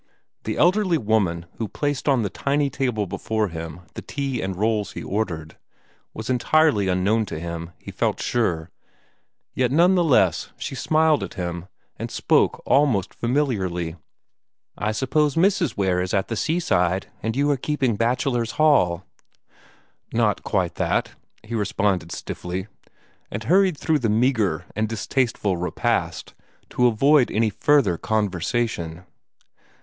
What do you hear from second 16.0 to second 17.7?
is at the seaside, and you are